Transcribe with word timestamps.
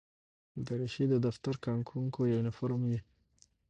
دریشي 0.65 1.05
د 1.09 1.15
دفتر 1.25 1.53
کارکوونکو 1.65 2.19
یونیفورم 2.33 2.81
وي. 2.89 2.99